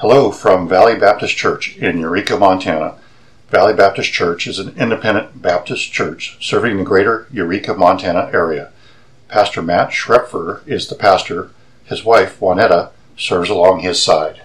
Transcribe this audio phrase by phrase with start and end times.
[0.00, 2.94] Hello from Valley Baptist Church in Eureka, Montana.
[3.50, 8.72] Valley Baptist Church is an independent Baptist church serving the greater Eureka, Montana area.
[9.28, 11.50] Pastor Matt Schrepfer is the pastor.
[11.84, 14.40] His wife, Juanetta, serves along his side.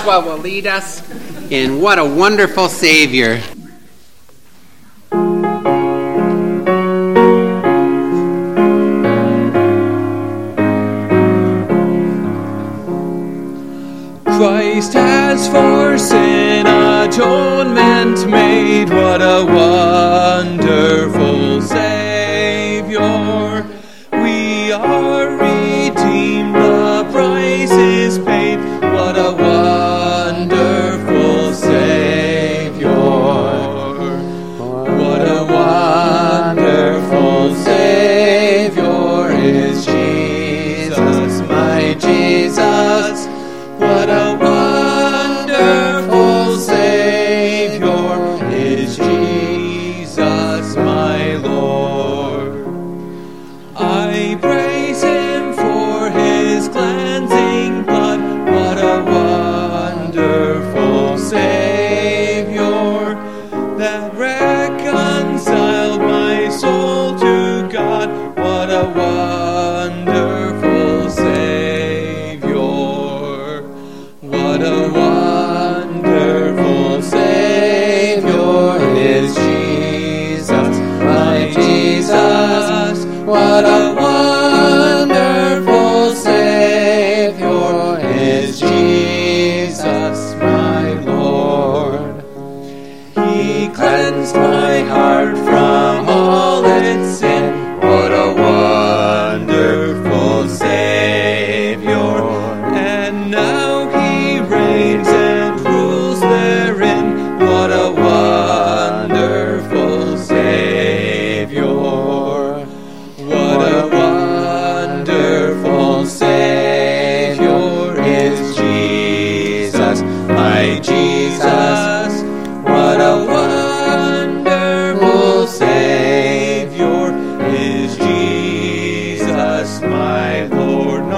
[0.00, 1.02] Joshua will lead us
[1.50, 3.42] in What a Wonderful Savior.
[14.24, 18.88] Christ has for sin atonement made.
[18.88, 19.44] What a
[20.48, 23.00] wonderful Savior.
[24.12, 28.89] We are redeemed, the price is paid.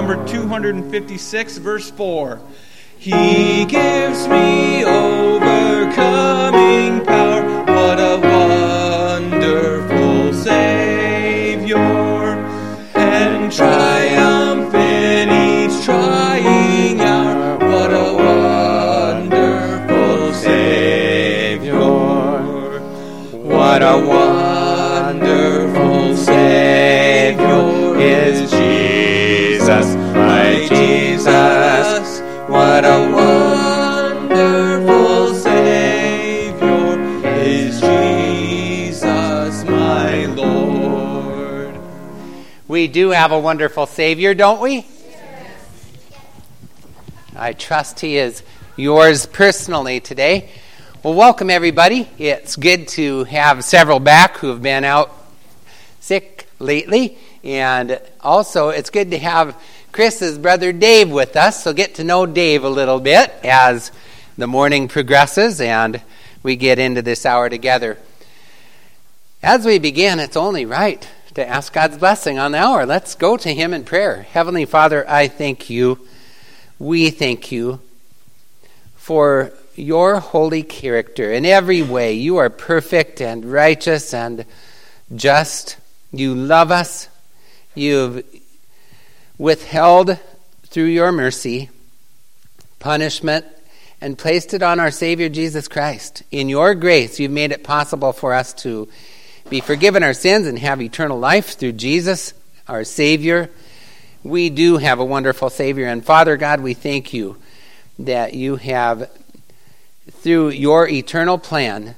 [0.05, 2.41] Number 256, verse 4.
[2.97, 5.95] He gives me overcoming
[7.05, 7.63] power.
[7.63, 8.32] What a
[42.93, 44.85] do have a wonderful Savior, don't we?
[47.35, 48.43] I trust He is
[48.75, 50.51] yours personally today.
[51.01, 52.07] Well, welcome everybody.
[52.19, 55.11] It's good to have several back who have been out
[56.01, 57.17] sick lately.
[57.43, 59.59] And also, it's good to have
[59.91, 61.63] Chris's brother Dave with us.
[61.63, 63.91] So, get to know Dave a little bit as
[64.37, 65.99] the morning progresses and
[66.43, 67.97] we get into this hour together.
[69.41, 72.85] As we begin, it's only right to ask God's blessing on the hour.
[72.85, 74.21] Let's go to Him in prayer.
[74.21, 75.99] Heavenly Father, I thank you.
[76.79, 77.79] We thank you
[78.95, 81.31] for your holy character.
[81.31, 84.45] In every way, you are perfect and righteous and
[85.15, 85.77] just.
[86.11, 87.09] You love us.
[87.73, 88.23] You've
[89.37, 90.19] withheld
[90.67, 91.69] through your mercy
[92.77, 93.45] punishment
[93.99, 96.23] and placed it on our Savior Jesus Christ.
[96.29, 98.89] In your grace, you've made it possible for us to
[99.49, 102.33] be forgiven our sins and have eternal life through Jesus,
[102.67, 103.49] our Savior.
[104.23, 105.87] We do have a wonderful Savior.
[105.87, 107.37] And Father God, we thank you
[107.99, 109.09] that you have,
[110.09, 111.95] through your eternal plan,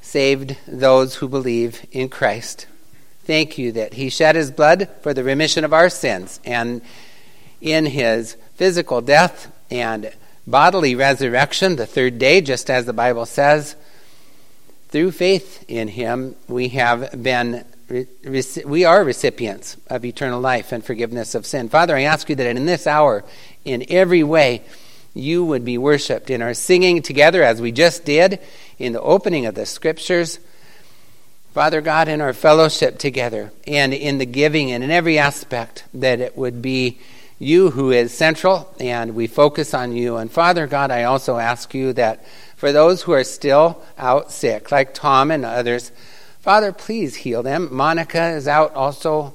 [0.00, 2.66] saved those who believe in Christ.
[3.24, 6.40] Thank you that he shed his blood for the remission of our sins.
[6.44, 6.82] And
[7.60, 10.12] in his physical death and
[10.46, 13.76] bodily resurrection the third day, just as the Bible says.
[14.92, 17.64] Through faith in him, we have been
[18.66, 21.70] we are recipients of eternal life and forgiveness of sin.
[21.70, 23.24] Father, I ask you that in this hour,
[23.64, 24.62] in every way,
[25.14, 28.38] you would be worshiped in our singing together as we just did
[28.78, 30.38] in the opening of the scriptures.
[31.54, 36.20] Father God, in our fellowship together and in the giving and in every aspect, that
[36.20, 36.98] it would be
[37.38, 40.16] you who is central, and we focus on you.
[40.16, 42.24] And Father God, I also ask you that
[42.62, 45.90] for those who are still out sick, like Tom and others,
[46.38, 47.68] Father, please heal them.
[47.74, 49.34] Monica is out also.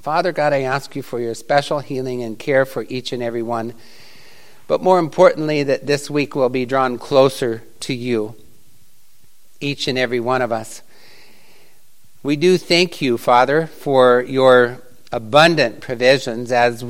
[0.00, 3.40] Father God, I ask you for your special healing and care for each and every
[3.40, 3.72] one.
[4.66, 8.34] But more importantly, that this week will be drawn closer to you,
[9.60, 10.82] each and every one of us.
[12.24, 16.84] We do thank you, Father, for your abundant provisions as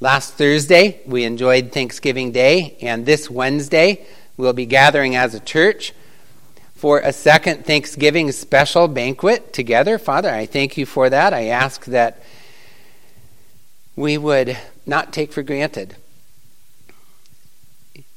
[0.00, 4.04] Last Thursday, we enjoyed Thanksgiving Day, and this Wednesday,
[4.38, 5.92] we'll be gathering as a church
[6.74, 9.98] for a second Thanksgiving special banquet together.
[9.98, 11.34] Father, I thank you for that.
[11.34, 12.22] I ask that
[13.96, 14.56] we would
[14.86, 15.96] not take for granted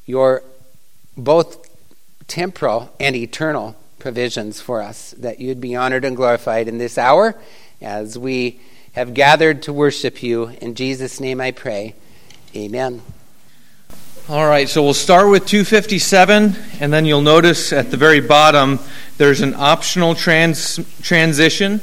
[0.06, 0.44] your
[1.18, 1.70] both
[2.28, 7.36] temporal and eternal provisions for us, that you'd be honored and glorified in this hour
[7.82, 8.60] as we
[8.94, 10.48] have gathered to worship you.
[10.62, 11.96] In Jesus' name I pray.
[12.56, 13.02] Amen.
[14.32, 18.80] All right, so we'll start with 257, and then you'll notice at the very bottom
[19.18, 21.82] there's an optional trans- transition.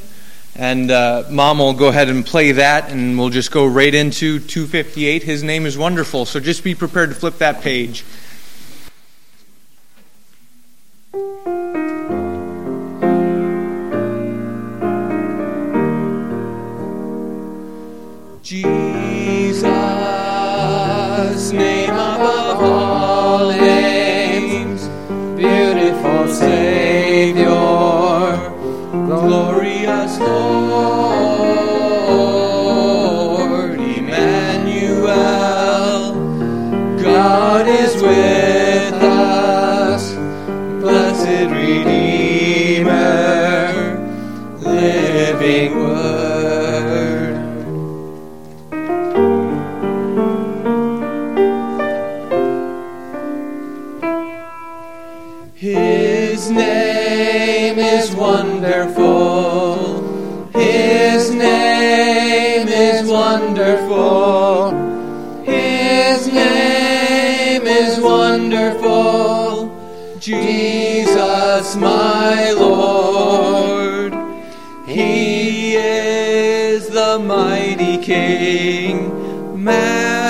[0.57, 4.39] And uh, Mom will go ahead and play that, and we'll just go right into
[4.39, 5.25] 258.
[5.25, 6.25] His name is wonderful.
[6.25, 8.03] So just be prepared to flip that page.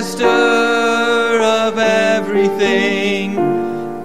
[0.01, 3.33] Master of everything.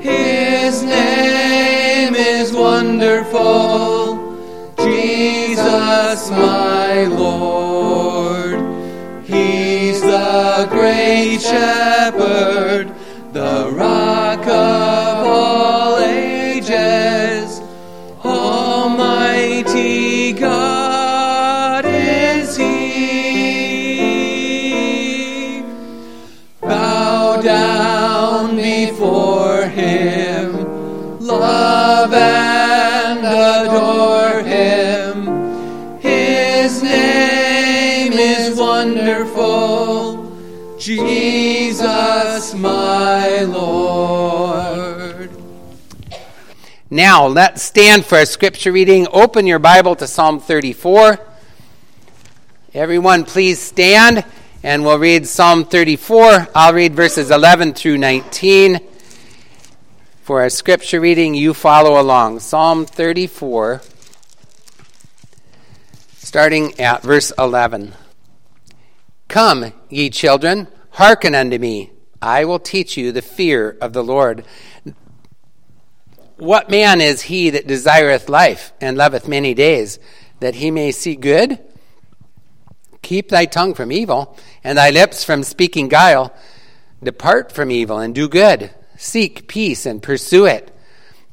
[0.01, 4.35] His name is wonderful,
[4.79, 8.55] Jesus my Lord.
[9.23, 12.91] He's the great shepherd,
[13.31, 13.71] the
[46.93, 49.07] Now, let's stand for a scripture reading.
[49.11, 51.17] Open your Bible to Psalm 34.
[52.75, 54.23] Everyone, please stand
[54.61, 56.49] and we'll read Psalm 34.
[56.53, 58.79] I'll read verses 11 through 19.
[60.21, 62.41] For our scripture reading, you follow along.
[62.41, 63.81] Psalm 34,
[66.17, 67.93] starting at verse 11.
[69.29, 71.89] Come, ye children, hearken unto me.
[72.21, 74.45] I will teach you the fear of the Lord.
[76.37, 79.99] What man is he that desireth life and loveth many days,
[80.39, 81.59] that he may see good?
[83.01, 86.33] Keep thy tongue from evil, and thy lips from speaking guile.
[87.03, 88.71] Depart from evil and do good.
[88.97, 90.73] Seek peace and pursue it.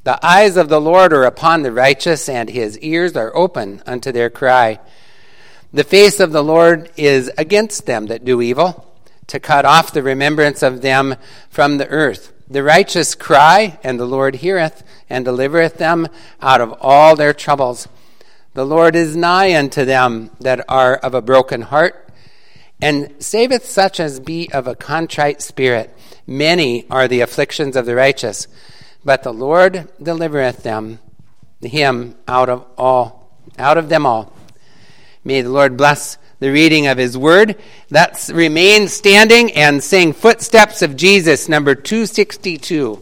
[0.02, 4.12] The eyes of the Lord are upon the righteous, and his ears are open unto
[4.12, 4.80] their cry.
[5.73, 8.92] The face of the Lord is against them that do evil,
[9.28, 11.14] to cut off the remembrance of them
[11.49, 12.33] from the earth.
[12.50, 16.09] The righteous cry, and the Lord heareth, and delivereth them
[16.42, 17.87] out of all their troubles.
[18.54, 22.09] The Lord is nigh unto them that are of a broken heart,
[22.83, 25.97] and saveth such as be of a contrite spirit.
[26.26, 28.49] Many are the afflictions of the righteous,
[29.04, 30.99] but the Lord delivereth them,
[31.62, 34.33] him out of all, out of them all.
[35.23, 37.56] May the Lord bless the reading of his word.
[37.90, 43.00] Let's remain standing and sing Footsteps of Jesus, number 262.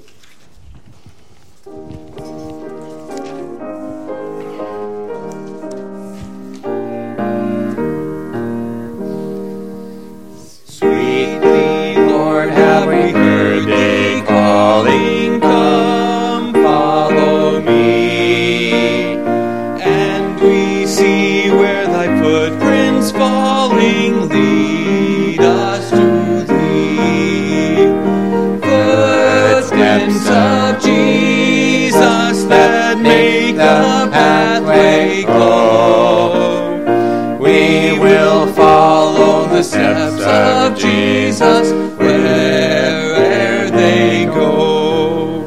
[40.69, 45.47] Of Jesus wherever they go.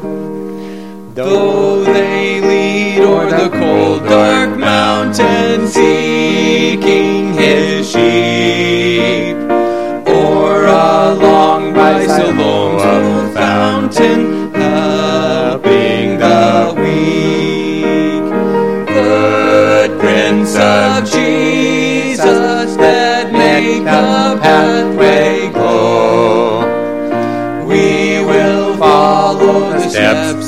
[1.14, 9.36] Though they lead o'er the cold, dark mountain seeking his sheep,
[10.08, 14.31] or along by Siloam's old fountain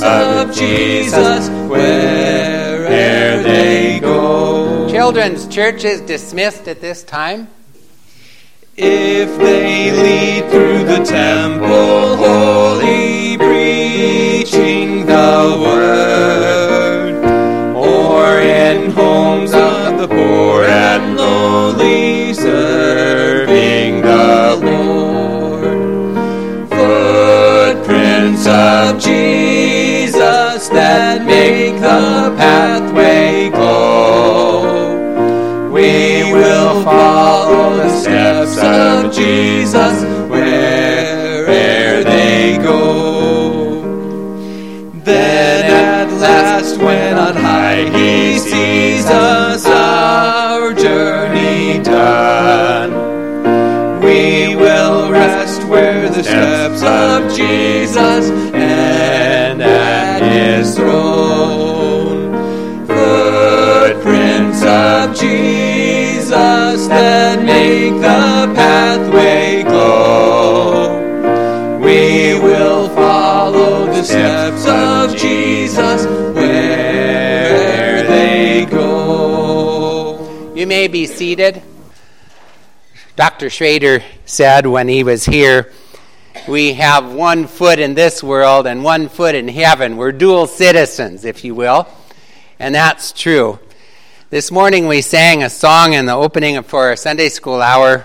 [0.05, 4.89] of Jesus wherever they go.
[4.91, 7.49] Children's church is dismissed at this time.
[8.77, 17.15] If they lead through the temple, holy, preaching the word,
[17.75, 25.79] or in homes of the poor and lowly, serving the Lord.
[26.69, 29.14] Footprints of Jesus
[31.19, 34.99] that make the pathway glow.
[35.71, 40.03] We will follow the steps of Jesus
[60.75, 62.33] his throne.
[62.87, 66.31] Footprints of Jesus
[66.89, 71.01] that make the pathway glow.
[71.81, 80.55] We will follow the steps of Jesus where they go.
[80.55, 81.63] You may be seated.
[83.17, 83.49] Dr.
[83.49, 85.73] Schrader said when he was here,
[86.47, 89.97] we have one foot in this world and one foot in heaven.
[89.97, 91.89] We're dual citizens, if you will.
[92.59, 93.59] And that's true.
[94.29, 98.05] This morning we sang a song in the opening for our Sunday school hour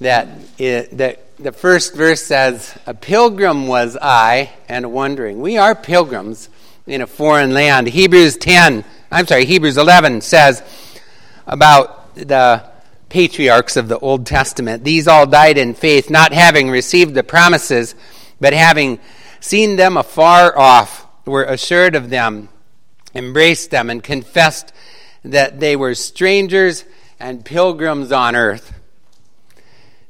[0.00, 0.28] that,
[0.58, 5.40] it, that the first verse says, A pilgrim was I and wondering.
[5.40, 6.48] We are pilgrims
[6.86, 7.88] in a foreign land.
[7.88, 10.62] Hebrews 10, I'm sorry, Hebrews 11 says
[11.46, 12.71] about the
[13.12, 14.84] patriarchs of the Old Testament.
[14.84, 17.94] These all died in faith, not having received the promises,
[18.40, 18.98] but having
[19.38, 22.48] seen them afar off, were assured of them,
[23.14, 24.72] embraced them, and confessed
[25.24, 26.84] that they were strangers
[27.20, 28.80] and pilgrims on earth.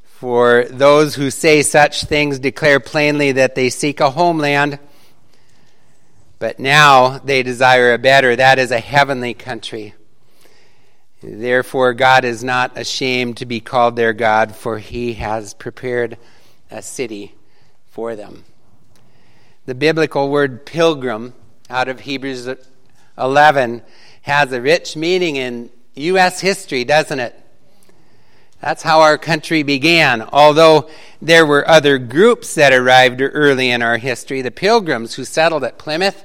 [0.05, 4.79] For those who say such things declare plainly that they seek a homeland,
[6.39, 9.93] but now they desire a better, that is, a heavenly country.
[11.23, 16.17] Therefore, God is not ashamed to be called their God, for he has prepared
[16.69, 17.33] a city
[17.87, 18.43] for them.
[19.65, 21.33] The biblical word pilgrim
[21.69, 22.49] out of Hebrews
[23.17, 23.81] 11
[24.23, 26.41] has a rich meaning in U.S.
[26.41, 27.39] history, doesn't it?
[28.59, 30.21] That's how our country began.
[30.21, 30.89] Although
[31.21, 35.77] there were other groups that arrived early in our history, the pilgrims who settled at
[35.77, 36.23] Plymouth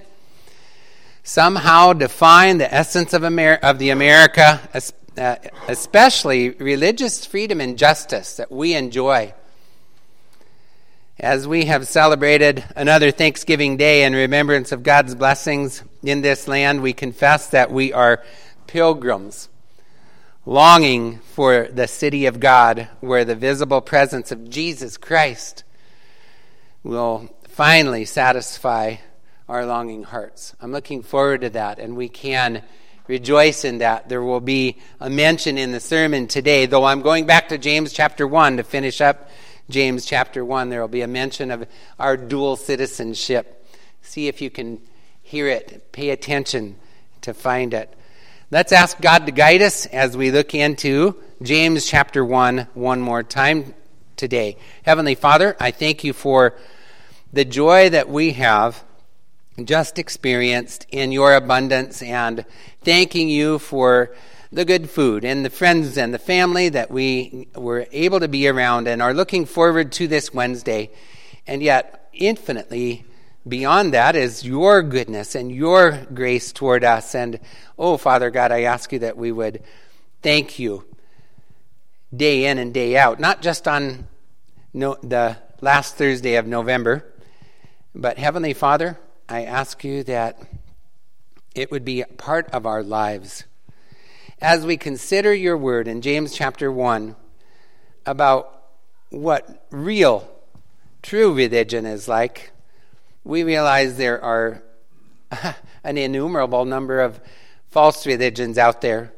[1.28, 4.58] somehow define the essence of, Amer- of the America,
[5.18, 5.37] uh,
[5.68, 9.35] especially religious freedom and justice that we enjoy.
[11.20, 16.80] As we have celebrated another Thanksgiving Day in remembrance of God's blessings in this land,
[16.80, 18.25] we confess that we are
[18.66, 19.50] pilgrims,
[20.47, 25.62] longing for the city of God where the visible presence of Jesus Christ
[26.82, 28.97] will finally satisfy
[29.49, 30.55] our longing hearts.
[30.61, 32.62] I'm looking forward to that, and we can
[33.07, 34.09] rejoice in that.
[34.09, 37.93] There will be a mention in the sermon today, though I'm going back to James
[37.93, 39.31] chapter 1 to finish up
[39.71, 41.67] James chapter 1, there will be a mention of
[41.99, 43.67] our dual citizenship.
[44.00, 44.81] See if you can
[45.23, 46.76] hear it, pay attention
[47.21, 47.93] to find it.
[48.50, 53.23] Let's ask God to guide us as we look into James chapter 1 one more
[53.23, 53.75] time
[54.17, 54.57] today.
[54.85, 56.57] Heavenly Father, I thank you for
[57.35, 58.83] the joy that we have
[59.67, 62.45] just experienced in your abundance and
[62.83, 64.15] thanking you for
[64.50, 68.49] the good food and the friends and the family that we were able to be
[68.49, 70.91] around and are looking forward to this Wednesday.
[71.47, 73.05] And yet, infinitely
[73.47, 77.15] beyond that is your goodness and your grace toward us.
[77.15, 77.41] And
[77.79, 79.62] oh, Father God, I ask you that we would
[80.23, 80.85] thank you
[82.15, 84.09] day in and day out, not just on
[84.73, 87.05] no, the last Thursday of November,
[87.95, 88.99] but Heavenly Father,
[89.30, 90.38] I ask you that
[91.54, 93.44] it would be part of our lives
[94.40, 97.14] as we consider your word in James chapter 1
[98.06, 98.70] about
[99.11, 100.26] what real,
[101.02, 102.52] true religion is like,
[103.23, 104.62] we realize there are
[105.85, 107.20] an innumerable number of
[107.66, 109.12] false religions out there.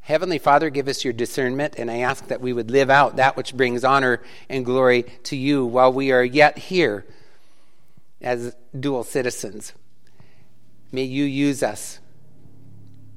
[0.00, 3.36] Heavenly Father, give us your discernment, and I ask that we would live out that
[3.36, 7.06] which brings honor and glory to you while we are yet here
[8.20, 9.72] as dual citizens.
[10.92, 12.00] May you use us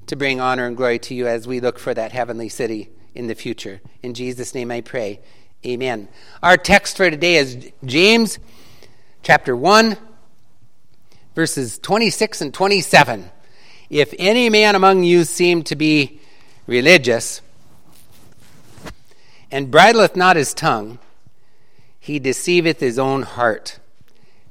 [0.07, 3.27] to bring honor and glory to you as we look for that heavenly city in
[3.27, 3.81] the future.
[4.01, 5.21] In Jesus' name I pray.
[5.65, 6.07] Amen.
[6.41, 8.39] Our text for today is James
[9.23, 9.97] chapter 1,
[11.35, 13.29] verses 26 and 27.
[13.89, 16.19] If any man among you seem to be
[16.65, 17.41] religious,
[19.51, 20.99] and bridleth not his tongue,
[21.99, 23.78] he deceiveth his own heart.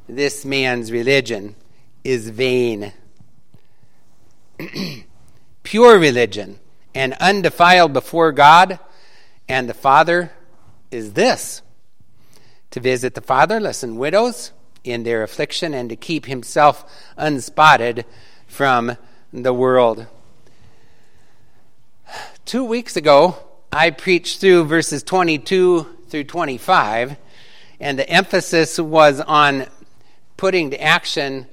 [0.09, 1.55] This man's religion
[2.03, 2.93] is vain.
[5.63, 6.59] pure religion
[6.95, 8.79] and undefiled before God
[9.49, 10.33] and the Father
[10.91, 11.61] is this
[12.71, 18.07] to visit the fatherless and widows in their affliction and to keep himself unspotted
[18.47, 18.97] from
[19.31, 20.07] the world.
[22.47, 23.37] Two weeks ago,
[23.71, 27.17] I preached through verses 22 through 25,
[27.79, 29.67] and the emphasis was on
[30.39, 31.49] putting to action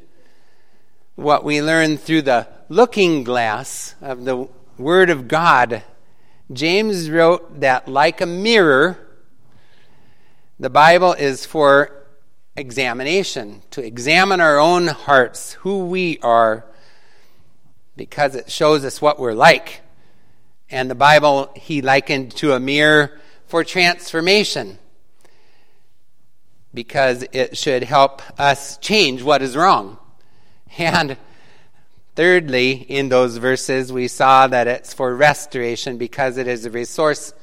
[1.16, 5.84] what we learn through the looking glass of the Word of God,
[6.54, 8.98] James wrote that, like a mirror,
[10.60, 12.06] the Bible is for
[12.56, 16.64] examination, to examine our own hearts, who we are,
[17.98, 19.82] because it shows us what we're like.
[20.70, 24.78] And the Bible he likened to a mirror for transformation
[26.76, 29.98] because it should help us change what is wrong.
[30.78, 31.18] And
[32.16, 37.34] thirdly, in those verses, we saw that it's for restoration because it is a resource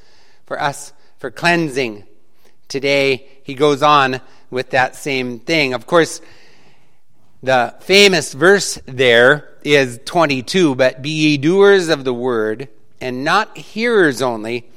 [0.45, 2.03] for us for cleansing.
[2.67, 5.73] Today, he goes on with that same thing.
[5.73, 6.21] Of course,
[7.41, 12.69] the famous verse there is 22 But be ye doers of the word,
[13.01, 14.69] and not hearers only,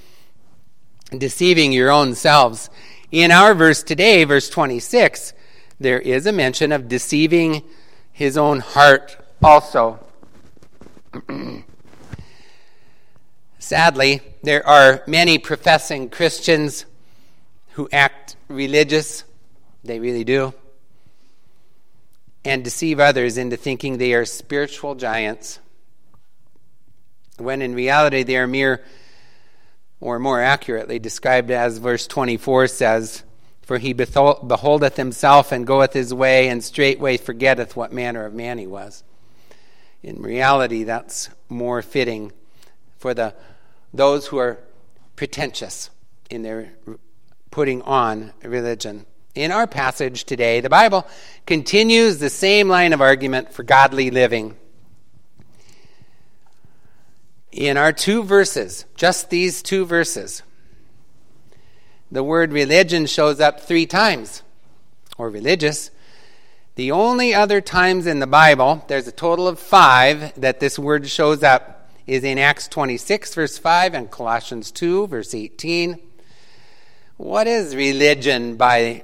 [1.17, 2.71] deceiving your own selves.
[3.13, 5.33] In our verse today, verse 26,
[5.79, 7.63] there is a mention of deceiving
[8.13, 10.01] his own heart also.
[13.59, 16.85] Sadly, there are many professing Christians
[17.73, 19.25] who act religious,
[19.85, 20.53] they really do,
[22.45, 25.61] and deceive others into thinking they are spiritual giants,
[27.39, 28.83] when in reality they are mere,
[30.01, 33.23] or more accurately described as verse 24 says,
[33.63, 38.59] for he beholdeth himself and goeth his way, and straightway forgetteth what manner of man
[38.59, 39.03] he was.
[40.03, 42.31] In reality, that's more fitting
[42.99, 43.35] for the
[43.93, 44.59] those who are
[45.17, 45.91] pretentious
[46.31, 46.75] in their
[47.51, 49.07] putting on religion.
[49.35, 51.07] In our passage today, the Bible
[51.47, 54.57] continues the same line of argument for godly living.
[57.57, 60.43] In our two verses, just these two verses,
[62.13, 64.43] the word religion shows up three times,
[65.17, 65.91] or religious.
[66.75, 71.09] The only other times in the Bible, there's a total of five that this word
[71.09, 75.99] shows up, is in Acts 26, verse 5, and Colossians 2, verse 18.
[77.17, 79.03] What is religion by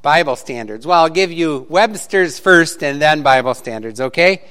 [0.00, 0.86] Bible standards.
[0.86, 4.42] Well, I'll give you Webster's first and then Bible standards, okay?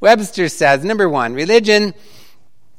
[0.00, 1.94] Webster says number one, religion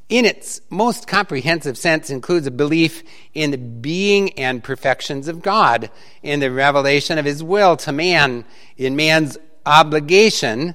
[0.10, 3.04] in its most comprehensive sense includes a belief
[3.36, 5.92] in the being and perfections of God,
[6.24, 8.44] in the revelation of his will to man,
[8.76, 10.74] in man's obligation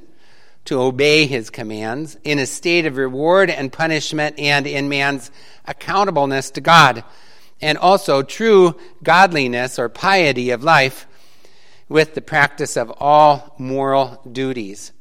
[0.67, 5.33] to obey his commands, in a state of reward and punishment, and in man's
[5.67, 7.03] accountableness to God,
[7.61, 11.07] and also true godliness or piety of life
[11.89, 14.93] with the practice of all moral duties.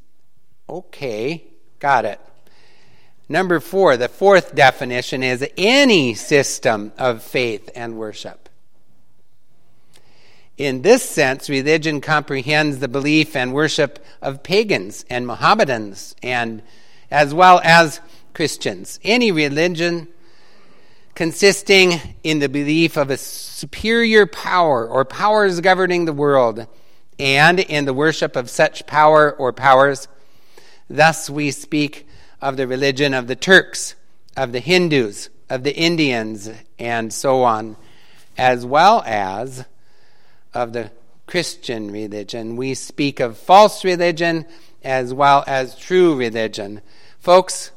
[0.68, 1.44] Okay,
[1.78, 2.20] got it.
[3.28, 8.48] Number four, the fourth definition is any system of faith and worship.
[10.56, 16.62] In this sense, religion comprehends the belief and worship of pagans and Mohammedans, and
[17.10, 18.00] as well as
[18.34, 19.00] Christians.
[19.02, 20.08] Any religion
[21.14, 26.66] consisting in the belief of a superior power or powers governing the world,
[27.18, 30.08] and in the worship of such power or powers.
[30.90, 32.06] Thus, we speak
[32.44, 33.94] of the religion of the Turks,
[34.36, 37.74] of the Hindus, of the Indians, and so on,
[38.36, 39.64] as well as
[40.52, 40.90] of the
[41.26, 42.56] Christian religion.
[42.56, 44.44] We speak of false religion
[44.82, 46.82] as well as true religion.
[47.18, 47.70] Folks,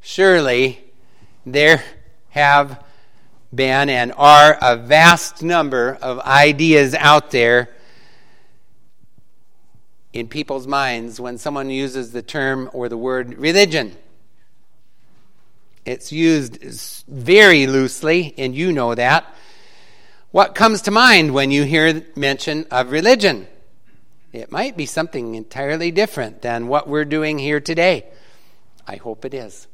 [0.00, 0.84] surely
[1.44, 1.82] there
[2.30, 2.84] have
[3.52, 7.68] been and are a vast number of ideas out there
[10.12, 13.96] in people's minds when someone uses the term or the word religion.
[15.84, 19.24] It's used very loosely, and you know that.
[20.30, 23.46] What comes to mind when you hear mention of religion?
[24.32, 28.06] It might be something entirely different than what we're doing here today.
[28.86, 29.66] I hope it is.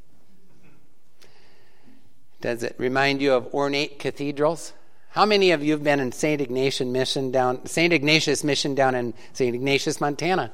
[2.41, 4.73] Does it remind you of ornate cathedrals?
[5.11, 6.41] How many of you have been in St.
[6.41, 7.93] Ignatius Mission down St.
[7.93, 9.55] Ignatius Mission down in St.
[9.55, 10.53] Ignatius, Montana?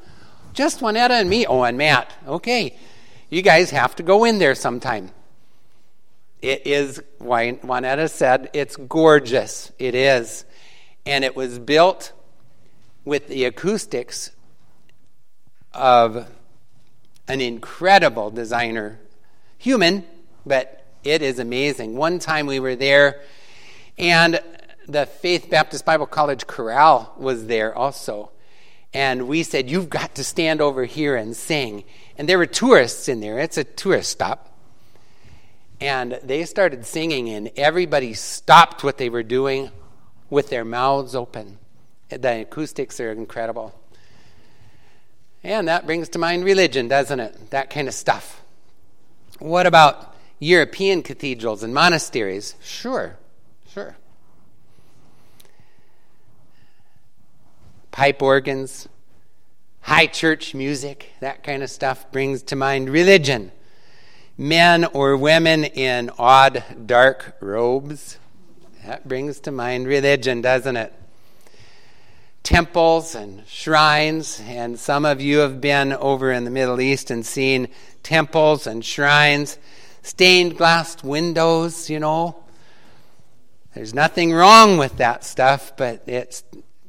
[0.52, 1.44] Just Juanetta and me.
[1.46, 2.12] Oh, and Matt.
[2.26, 2.76] Okay.
[3.28, 5.10] You guys have to go in there sometime.
[6.40, 9.72] It is, Juanetta said, it's gorgeous.
[9.78, 10.44] It is.
[11.04, 12.12] And it was built
[13.04, 14.30] with the acoustics
[15.72, 16.30] of
[17.26, 19.00] an incredible designer.
[19.58, 20.04] Human,
[20.46, 21.96] but it is amazing.
[21.96, 23.22] One time we were there,
[23.98, 24.40] and
[24.86, 28.30] the Faith Baptist Bible College Chorale was there also.
[28.92, 31.84] And we said, You've got to stand over here and sing.
[32.16, 33.38] And there were tourists in there.
[33.38, 34.50] It's a tourist stop.
[35.80, 39.70] And they started singing, and everybody stopped what they were doing
[40.30, 41.58] with their mouths open.
[42.08, 43.78] The acoustics are incredible.
[45.42, 47.50] And that brings to mind religion, doesn't it?
[47.50, 48.42] That kind of stuff.
[49.40, 52.54] What about European cathedrals and monasteries?
[52.62, 53.16] Sure,
[53.74, 53.96] sure.
[57.90, 58.88] Pipe organs,
[59.82, 63.52] high church music, that kind of stuff brings to mind religion
[64.36, 68.18] men or women in odd, dark robes.
[68.84, 70.92] That brings to mind religion, doesn't it?
[72.42, 77.24] Temples and shrines, and some of you have been over in the Middle East and
[77.24, 77.68] seen
[78.02, 79.56] temples and shrines,
[80.02, 82.43] stained glass windows, you know.
[83.74, 86.42] There's nothing wrong with that stuff, but it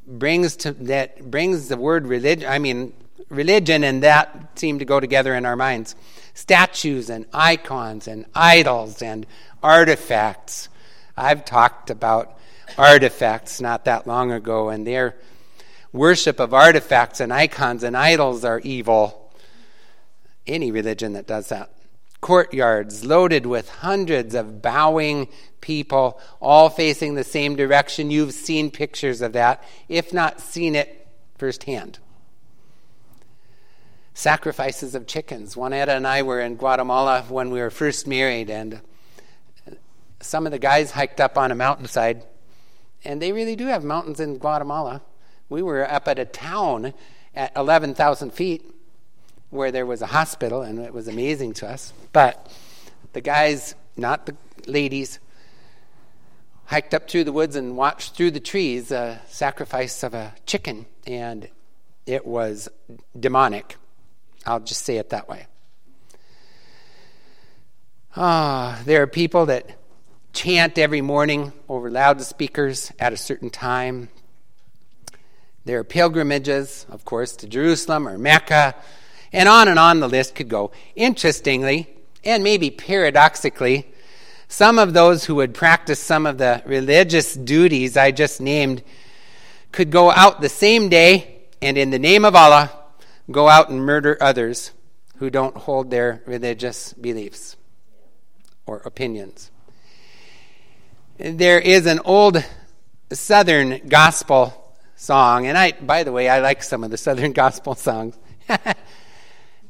[0.05, 2.47] brings to that brings the word religion.
[2.47, 2.93] I mean,
[3.29, 5.95] religion and that seem to go together in our minds
[6.35, 9.25] statues and icons and idols and
[9.63, 10.69] artifacts.
[11.17, 12.37] I've talked about
[12.77, 15.15] artifacts not that long ago, and their
[15.91, 19.31] worship of artifacts and icons and idols are evil.
[20.45, 21.71] Any religion that does that.
[22.25, 25.27] Courtyards loaded with hundreds of bowing
[25.61, 28.09] people, all facing the same direction.
[28.09, 31.07] You've seen pictures of that, if not seen it
[31.37, 31.99] firsthand
[34.15, 35.55] sacrifices of chickens.
[35.55, 38.81] Juanetta and I were in Guatemala when we were first married, and
[40.19, 42.23] some of the guys hiked up on a mountainside,
[43.03, 45.03] and they really do have mountains in Guatemala.
[45.47, 46.95] We were up at a town
[47.35, 48.74] at 11,000 feet
[49.55, 51.93] where there was a hospital, and it was amazing to us.
[52.11, 52.51] But
[53.13, 54.35] the guys, not the
[54.67, 55.19] ladies,
[56.65, 60.85] hiked up through the woods and watched through the trees a sacrifice of a chicken,
[61.05, 61.47] and
[62.05, 62.69] it was
[63.19, 63.77] demonic.
[64.45, 65.47] I'll just say it that way.
[68.15, 69.77] Ah, there are people that
[70.33, 74.09] chant every morning over loudspeakers at a certain time.
[75.65, 78.75] There are pilgrimages, of course, to Jerusalem or Mecca,
[79.35, 80.71] and on and on the list could go.
[80.95, 81.89] Interestingly,
[82.23, 83.85] and maybe paradoxically,
[84.47, 88.81] some of those who would practice some of the religious duties I just named
[89.73, 92.71] could go out the same day and, in the name of Allah,
[93.29, 94.71] go out and murder others
[95.17, 97.57] who don't hold their religious beliefs
[98.65, 99.51] or opinions.
[101.17, 102.43] There is an old
[103.11, 107.75] Southern gospel song, and I, by the way, I like some of the Southern gospel
[107.75, 108.17] songs.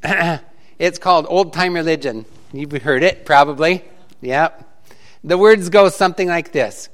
[0.78, 2.24] it's called Old Time Religion.
[2.52, 3.84] You've heard it, probably.
[4.20, 4.62] Yep.
[5.24, 6.88] The words go something like this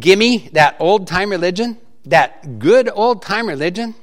[0.00, 3.94] Gimme that old time religion, that good old time religion.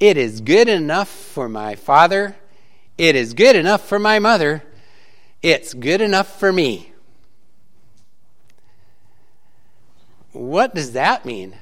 [0.00, 2.36] It is good enough for my father.
[2.98, 4.64] It is good enough for my mother.
[5.42, 6.92] It's good enough for me.
[10.32, 11.56] What does that mean?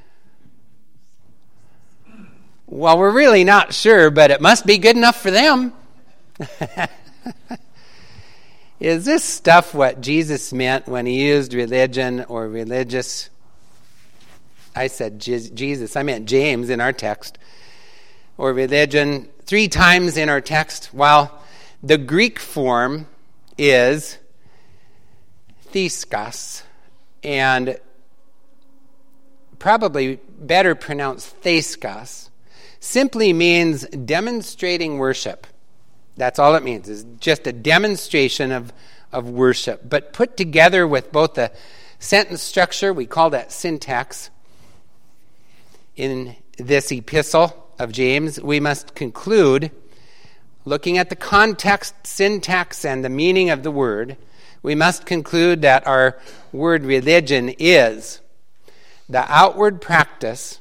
[2.67, 5.75] Well, we're really not sure, but it must be good enough for them.
[8.81, 13.31] Is this stuff what Jesus meant when he used religion or religious?
[14.75, 17.39] I said Jesus, I meant James in our text.
[18.37, 20.87] Or religion three times in our text.
[20.87, 21.41] While
[21.83, 23.07] the Greek form
[23.57, 24.19] is
[25.73, 26.63] theskos,
[27.23, 27.79] and
[29.59, 32.31] probably better pronounced theskos,
[32.85, 35.47] simply means demonstrating worship.
[36.17, 38.73] That's all it means, is just a demonstration of,
[39.11, 39.89] of worship.
[39.89, 41.51] But put together with both the
[41.99, 44.31] sentence structure, we call that syntax,
[45.97, 49.71] in this epistle of James, we must conclude,
[50.65, 54.19] looking at the context, syntax, and the meaning of the word,
[54.63, 56.19] we must conclude that our
[56.53, 58.21] word religion is
[59.09, 60.61] the outward practice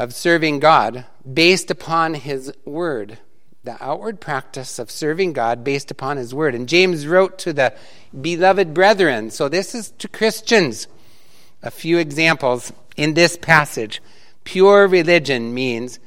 [0.00, 3.18] of serving God based upon His Word.
[3.64, 6.54] The outward practice of serving God based upon His Word.
[6.54, 7.74] And James wrote to the
[8.18, 9.30] beloved brethren.
[9.30, 10.88] So this is to Christians.
[11.62, 14.00] A few examples in this passage.
[14.44, 15.98] Pure religion means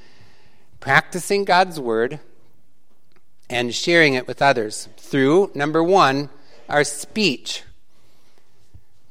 [0.80, 2.20] practicing God's Word
[3.48, 6.32] and sharing it with others through, number one,
[6.68, 7.62] our speech.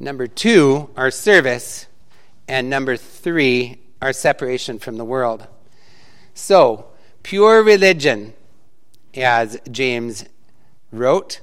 [0.00, 1.86] Number two, our service.
[2.48, 5.46] And number three, our separation from the world.
[6.34, 6.88] So,
[7.22, 8.34] pure religion,
[9.14, 10.24] as James
[10.90, 11.40] wrote,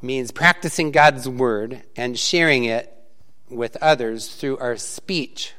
[0.00, 2.94] means practicing God's word and sharing it
[3.50, 5.54] with others through our speech.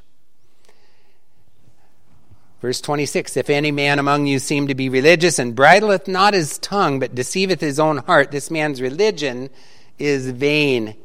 [2.61, 6.57] Verse 26 If any man among you seem to be religious and bridleth not his
[6.59, 9.49] tongue, but deceiveth his own heart, this man's religion
[9.97, 10.95] is vain.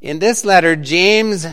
[0.00, 1.46] In this letter, James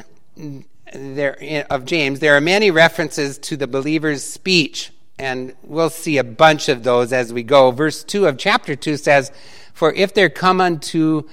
[0.93, 6.23] there, of James, there are many references to the believer's speech, and we'll see a
[6.23, 7.71] bunch of those as we go.
[7.71, 9.31] Verse 2 of chapter 2 says,
[9.73, 11.23] For if there come unto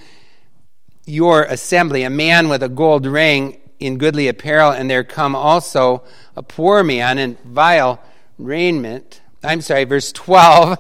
[1.07, 6.03] your assembly a man with a gold ring in goodly apparel, and there come also
[6.37, 8.01] a poor man in vile
[8.39, 9.21] raiment.
[9.43, 10.79] I'm sorry, verse 12.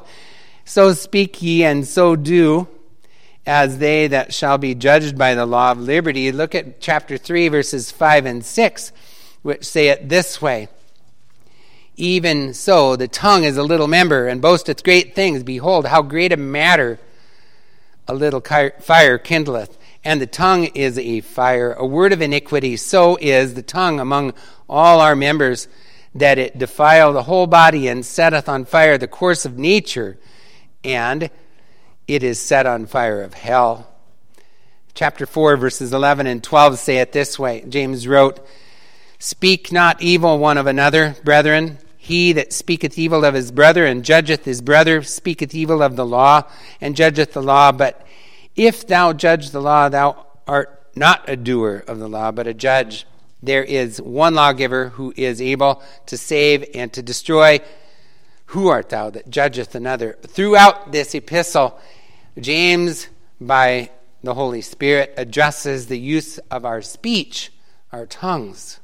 [0.64, 2.68] So speak ye, and so do
[3.48, 6.30] as they that shall be judged by the law of liberty.
[6.30, 8.92] Look at chapter 3, verses 5 and 6,
[9.40, 10.68] which say it this way
[11.96, 15.42] Even so, the tongue is a little member and boasteth great things.
[15.42, 17.00] Behold, how great a matter
[18.06, 19.78] a little fire kindleth.
[20.04, 22.76] And the tongue is a fire, a word of iniquity.
[22.76, 24.34] So is the tongue among
[24.68, 25.68] all our members,
[26.14, 30.18] that it defile the whole body and setteth on fire the course of nature.
[30.84, 31.30] And
[32.08, 33.86] it is set on fire of hell.
[34.94, 38.44] Chapter 4, verses 11 and 12 say it this way James wrote,
[39.20, 41.78] Speak not evil one of another, brethren.
[41.96, 46.06] He that speaketh evil of his brother and judgeth his brother speaketh evil of the
[46.06, 46.44] law
[46.80, 47.70] and judgeth the law.
[47.70, 48.06] But
[48.56, 52.54] if thou judge the law, thou art not a doer of the law, but a
[52.54, 53.06] judge.
[53.42, 57.60] There is one lawgiver who is able to save and to destroy.
[58.46, 60.16] Who art thou that judgeth another?
[60.22, 61.78] Throughout this epistle,
[62.40, 63.08] James,
[63.40, 63.90] by
[64.22, 67.52] the Holy Spirit, addresses the use of our speech,
[67.92, 68.80] our tongues.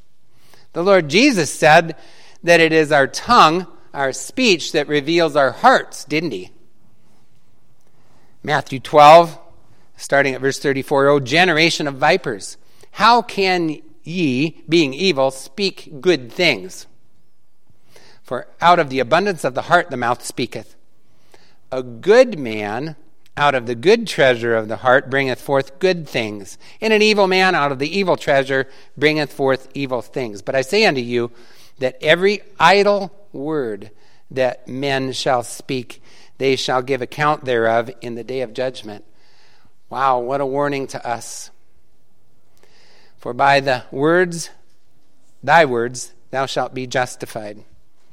[0.72, 1.96] The Lord Jesus said
[2.42, 6.50] that it is our tongue, our speech, that reveals our hearts, didn't he?
[8.42, 9.38] Matthew 12,
[9.96, 12.56] starting at verse 34 O generation of vipers,
[12.92, 16.86] how can ye, being evil, speak good things?
[18.22, 20.76] For out of the abundance of the heart the mouth speaketh.
[21.70, 22.96] A good man
[23.36, 27.26] out of the good treasure of the heart bringeth forth good things, and an evil
[27.26, 30.40] man out of the evil treasure bringeth forth evil things.
[30.42, 31.32] But I say unto you
[31.78, 33.90] that every idle word
[34.30, 36.02] that men shall speak,
[36.38, 39.04] they shall give account thereof in the day of judgment.
[39.90, 41.50] Wow, what a warning to us.
[43.18, 44.50] For by the words,
[45.42, 47.64] thy words, thou shalt be justified,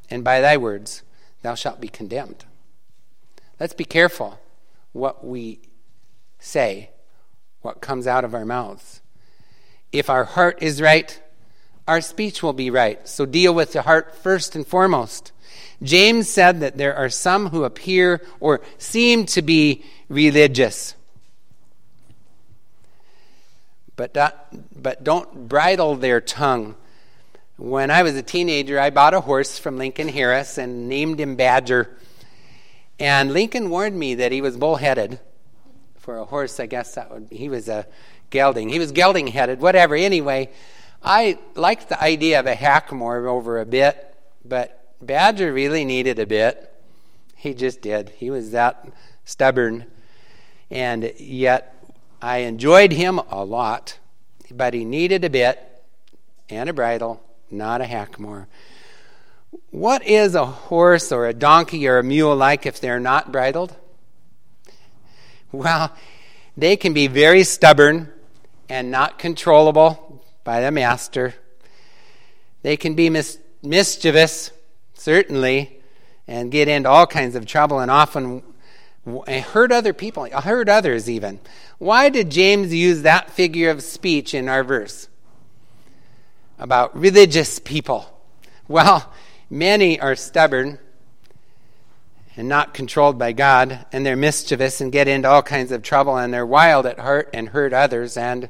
[0.10, 1.04] and by thy words,
[1.44, 2.46] thou shalt be condemned.
[3.60, 4.40] Let's be careful
[4.92, 5.60] what we
[6.40, 6.90] say,
[7.62, 9.02] what comes out of our mouths.
[9.92, 11.22] If our heart is right,
[11.88, 13.08] our speech will be right.
[13.08, 15.32] So deal with the heart first and foremost.
[15.84, 20.96] James said that there are some who appear or seem to be religious
[24.10, 26.76] but, but don't bridle their tongue.
[27.58, 31.36] When I was a teenager, I bought a horse from Lincoln Harris and named him
[31.36, 31.96] Badger.
[33.02, 35.20] And Lincoln warned me that he was bullheaded.
[35.98, 37.88] For a horse, I guess that would he was a
[38.30, 38.70] gelding.
[38.70, 39.96] He was gelding headed, whatever.
[39.96, 40.50] Anyway,
[41.02, 46.28] I liked the idea of a hackamore over a bit, but Badger really needed a
[46.28, 46.72] bit.
[47.36, 48.10] He just did.
[48.10, 48.88] He was that
[49.26, 49.86] stubborn.
[50.70, 51.76] And yet,
[52.22, 53.98] I enjoyed him a lot,
[54.52, 55.84] but he needed a bit
[56.52, 58.46] and a bridle, not a hackamore.
[59.72, 63.76] What is a horse or a donkey or a mule like if they're not bridled?
[65.52, 65.94] Well,
[66.56, 68.12] they can be very stubborn
[68.70, 71.34] and not controllable by the master.
[72.62, 74.52] They can be mis- mischievous,
[74.94, 75.82] certainly,
[76.28, 78.44] and get into all kinds of trouble and often
[79.06, 81.40] hurt other people, hurt others even.
[81.80, 85.08] Why did James use that figure of speech in our verse
[86.60, 88.20] about religious people?
[88.68, 89.12] Well,
[89.52, 90.80] many are stubborn
[92.36, 96.18] and not controlled by God, and they're mischievous and get into all kinds of trouble,
[96.18, 98.50] and they're wild at heart and hurt others, and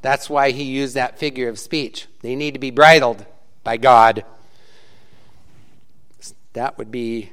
[0.00, 2.06] that's why he used that figure of speech.
[2.22, 3.26] They need to be bridled
[3.64, 4.24] by God.
[6.52, 7.32] That would be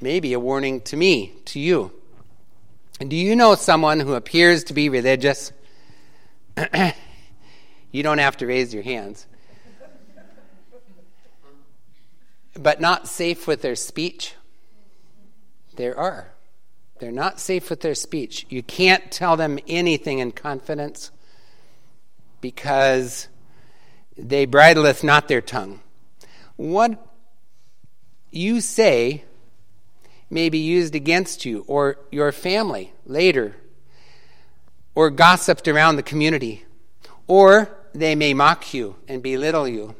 [0.00, 1.92] maybe a warning to me, to you.
[3.00, 5.52] And do you know someone who appears to be religious?
[7.90, 9.26] you don't have to raise your hands.
[12.54, 14.34] But not safe with their speech?
[15.76, 16.32] There are.
[16.98, 18.46] They're not safe with their speech.
[18.48, 21.10] You can't tell them anything in confidence
[22.40, 23.28] because
[24.16, 25.80] they bridleth not their tongue.
[26.56, 27.04] What
[28.30, 29.24] you say
[30.30, 33.56] may be used against you or your family later,
[34.94, 36.64] or gossiped around the community,
[37.26, 39.94] or they may mock you and belittle you,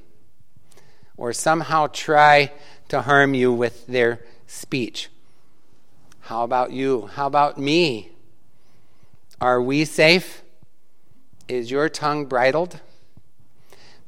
[1.17, 2.53] or somehow try
[2.89, 5.09] to harm you with their speech.
[6.21, 7.09] How about you?
[7.15, 8.11] How about me?
[9.41, 10.43] Are we safe?
[11.49, 12.81] Is your tongue bridled?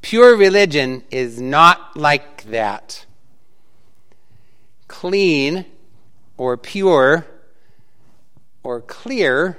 [0.00, 3.06] Pure religion is not like that.
[4.86, 5.64] Clean
[6.36, 7.26] or pure
[8.62, 9.58] or clear,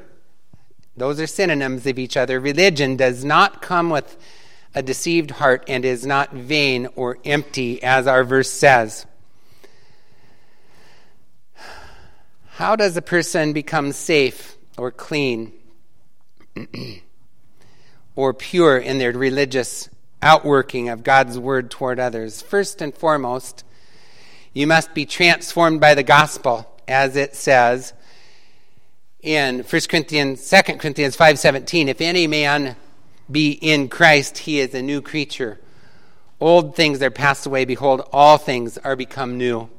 [0.95, 2.39] those are synonyms of each other.
[2.39, 4.17] Religion does not come with
[4.75, 9.07] a deceived heart and is not vain or empty, as our verse says.
[12.55, 15.53] How does a person become safe or clean
[18.15, 19.89] or pure in their religious
[20.21, 22.41] outworking of God's word toward others?
[22.41, 23.63] First and foremost,
[24.53, 27.93] you must be transformed by the gospel, as it says
[29.21, 31.87] in 1 Corinthians, 2 Corinthians 5.17.
[31.87, 32.75] If any man
[33.29, 35.59] be in Christ, he is a new creature.
[36.39, 37.65] Old things are passed away.
[37.65, 39.69] Behold, all things are become new.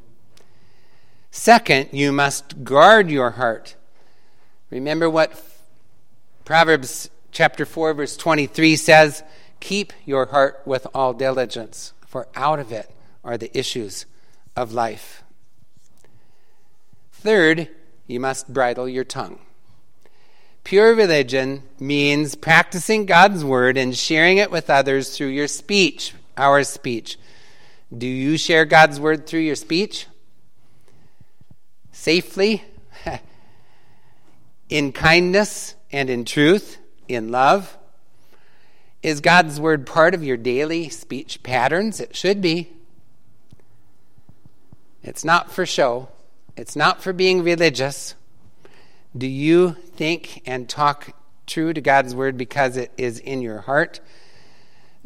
[1.31, 3.77] Second, you must guard your heart.
[4.71, 5.33] Remember what
[6.45, 9.23] Proverbs chapter 4, verse 23 says
[9.61, 12.91] Keep your heart with all diligence, for out of it
[13.23, 14.07] are the issues
[14.55, 15.23] of life.
[17.13, 17.69] Third,
[18.07, 19.41] you must bridle your tongue.
[20.67, 26.65] Pure religion means practicing God's word and sharing it with others through your speech, our
[26.65, 27.21] speech.
[27.97, 30.09] Do you share God's word through your speech?
[31.93, 32.65] Safely?
[34.69, 36.79] in kindness and in truth?
[37.07, 37.79] In love?
[39.05, 42.01] Is God's word part of your daily speech patterns?
[42.01, 42.73] It should be.
[45.05, 46.09] It's not for show,
[46.57, 48.17] it's not for being religious.
[49.17, 51.13] Do you think and talk
[51.47, 54.01] true to God's word because it is in your heart?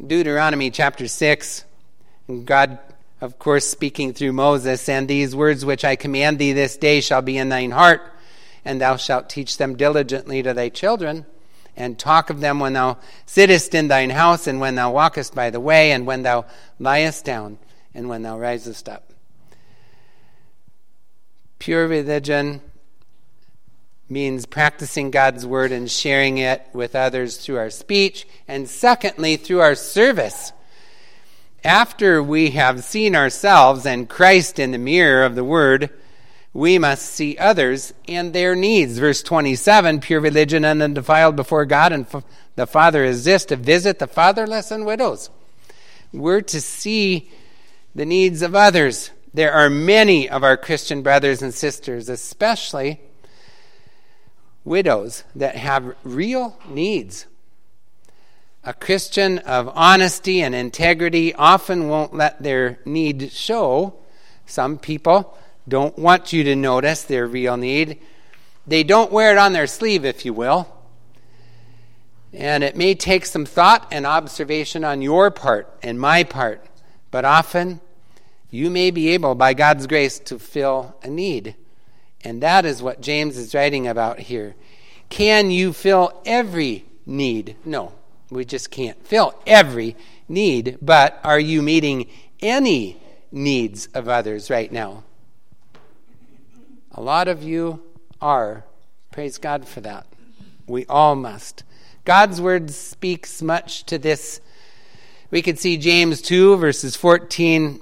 [0.05, 1.65] Deuteronomy chapter 6,
[2.45, 2.79] God,
[3.21, 7.23] of course, speaking through Moses, and these words which I command thee this day shall
[7.23, 8.01] be in thine heart,
[8.65, 11.27] and thou shalt teach them diligently to thy children,
[11.77, 12.97] and talk of them when thou
[13.27, 16.47] sittest in thine house, and when thou walkest by the way, and when thou
[16.81, 17.59] liest down,
[17.95, 19.13] and when thou risest up.
[21.59, 22.63] Pure religion
[24.11, 29.61] means practicing God's word and sharing it with others through our speech, and secondly, through
[29.61, 30.53] our service.
[31.63, 35.91] After we have seen ourselves and Christ in the mirror of the word,
[36.53, 38.99] we must see others and their needs.
[38.99, 42.07] Verse 27 pure religion and undefiled before God and
[42.57, 45.31] the Father is this to visit the fatherless and widows.
[46.13, 47.31] We're to see
[47.95, 49.11] the needs of others.
[49.33, 53.01] There are many of our Christian brothers and sisters, especially
[54.65, 57.27] widows, that have real needs.
[58.63, 63.95] A Christian of honesty and integrity often won't let their need show.
[64.45, 65.37] Some people
[65.67, 68.01] don't want you to notice their real need.
[68.67, 70.69] They don't wear it on their sleeve, if you will.
[72.33, 76.65] And it may take some thought and observation on your part and my part,
[77.11, 77.81] but often
[78.51, 81.57] you may be able, by God's grace, to fill a need.
[82.23, 84.55] And that is what James is writing about here.
[85.09, 87.57] Can you fill every need?
[87.65, 87.93] No,
[88.31, 89.97] we just can't fill every
[90.29, 92.07] need, but are you meeting
[92.41, 93.01] any
[93.33, 95.05] needs of others right now?
[96.93, 97.83] A lot of you
[98.21, 98.65] are.
[99.11, 100.07] Praise God for that.
[100.67, 101.65] We all must.
[102.05, 104.41] God's word speaks much to this.
[105.31, 107.81] We could see James 2, verses 14,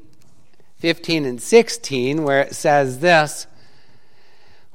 [0.77, 3.47] 15, and 16, where it says this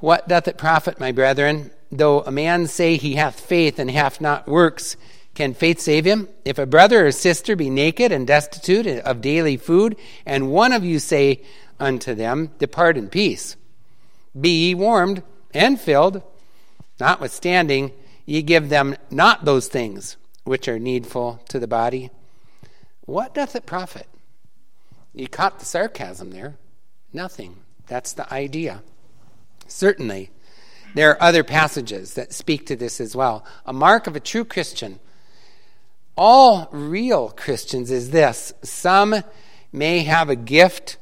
[0.04, 4.20] What doth it profit, my brethren, though a man say he hath faith and hath
[4.20, 4.98] not works?
[5.34, 6.28] Can faith save him?
[6.44, 9.96] If a brother or sister be naked and destitute of daily food,
[10.26, 11.42] and one of you say
[11.80, 13.56] unto them, Depart in peace
[14.38, 15.24] be ye warmed
[15.54, 16.22] and filled,
[17.00, 17.94] notwithstanding,
[18.26, 22.12] ye give them not those things which are needful to the body.
[23.06, 24.08] What doth it profit?
[25.14, 26.58] You caught the sarcasm there.
[27.14, 27.56] Nothing.
[27.88, 28.82] That's the idea.
[29.74, 30.30] Certainly,
[30.94, 33.44] there are other passages that speak to this as well.
[33.66, 35.00] A mark of a true Christian,
[36.16, 39.24] all real Christians, is this some
[39.72, 40.98] may have a gift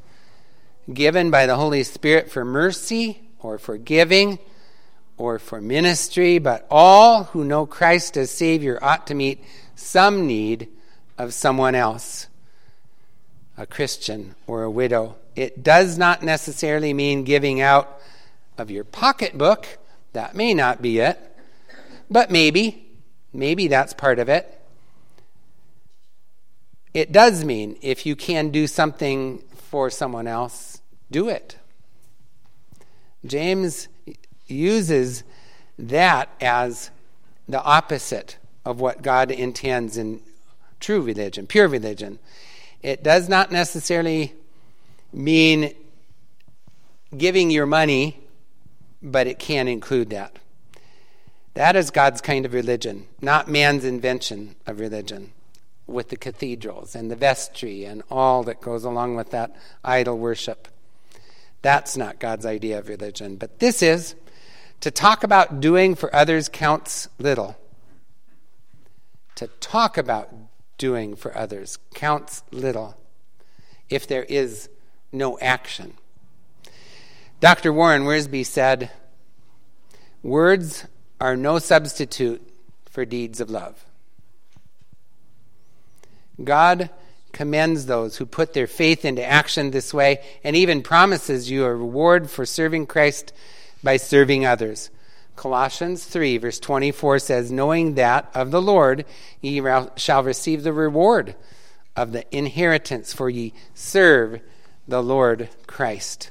[0.91, 4.39] given by the Holy Spirit for mercy or for giving
[5.17, 9.43] or for ministry, but all who know Christ as Savior ought to meet
[9.75, 10.69] some need
[11.17, 12.27] of someone else,
[13.57, 15.17] a Christian or a widow.
[15.35, 17.97] It does not necessarily mean giving out
[18.57, 19.77] of your pocketbook.
[20.13, 21.17] That may not be it,
[22.09, 22.87] but maybe,
[23.33, 24.59] maybe that's part of it.
[26.93, 31.57] It does mean if you can do something for someone else, do it.
[33.25, 33.87] James
[34.47, 35.23] uses
[35.79, 36.91] that as
[37.47, 40.21] the opposite of what God intends in
[40.79, 42.19] true religion, pure religion.
[42.81, 44.33] It does not necessarily
[45.13, 45.73] mean
[47.15, 48.20] giving your money,
[49.01, 50.37] but it can include that.
[51.53, 55.33] That is God's kind of religion, not man's invention of religion
[55.85, 60.67] with the cathedrals and the vestry and all that goes along with that idol worship.
[61.61, 63.35] That's not God's idea of religion.
[63.35, 64.15] But this is
[64.79, 67.57] to talk about doing for others counts little.
[69.35, 70.33] To talk about
[70.77, 72.97] doing for others counts little
[73.89, 74.69] if there is
[75.11, 75.93] no action.
[77.41, 77.73] Dr.
[77.73, 78.91] Warren Wiersbe said,
[80.21, 80.85] Words
[81.19, 82.47] are no substitute
[82.85, 83.83] for deeds of love.
[86.43, 86.91] God
[87.31, 91.73] commends those who put their faith into action this way and even promises you a
[91.73, 93.33] reward for serving Christ
[93.83, 94.91] by serving others.
[95.35, 99.03] Colossians 3, verse 24 says, Knowing that of the Lord
[99.41, 99.59] ye
[99.95, 101.35] shall receive the reward
[101.95, 104.41] of the inheritance, for ye serve
[104.87, 106.29] the Lord Christ.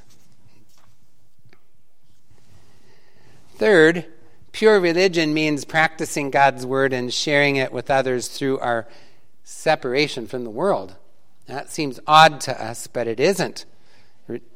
[3.60, 4.06] Third,
[4.52, 8.88] pure religion means practicing God's word and sharing it with others through our
[9.44, 10.96] separation from the world.
[11.44, 13.66] That seems odd to us, but it isn't.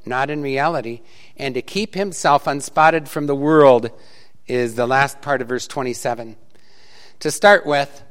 [0.06, 1.02] Not in reality.
[1.36, 3.90] And to keep himself unspotted from the world
[4.46, 6.36] is the last part of verse 27.
[7.20, 8.02] To start with,